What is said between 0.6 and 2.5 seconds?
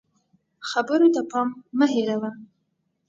خبرو ته پام مه هېروه